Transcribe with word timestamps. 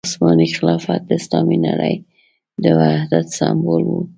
عثماني 0.07 0.47
خلافت 0.59 1.01
د 1.05 1.11
اسلامي 1.21 1.57
نړۍ 1.67 1.95
د 2.63 2.65
وحدت 2.79 3.27
سمبول 3.37 3.81
وو. 3.87 4.01